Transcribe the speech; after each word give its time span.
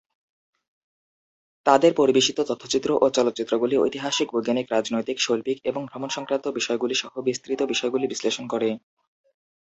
তাদের 1.65 1.91
পরিবেশিত 1.95 2.37
তথ্যচিত্র 2.41 2.89
ও 2.95 3.05
চলচ্চিত্রগুলি 3.09 3.75
ঐতিহাসিক, 3.77 4.27
বৈজ্ঞানিক, 4.31 4.65
রাজনৈতিক, 4.71 5.17
শৈল্পিক 5.19 5.57
এবং 5.63 5.81
ভ্রমণ 5.85 6.09
সংক্রান্ত 6.09 6.45
বিষয়গুলি 6.49 6.95
সহ 6.95 7.13
বিস্তৃত 7.27 7.59
বিষয়গুলি 7.63 8.05
বিশ্লেষণ 8.07 8.45
করে। 8.47 8.69